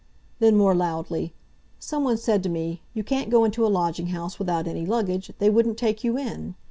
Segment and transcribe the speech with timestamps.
[0.39, 1.31] Then, more loudly,
[1.77, 5.31] "Someone said to me, 'You can't go into a lodging house without any luggage.
[5.37, 6.55] They wouldn't take you in.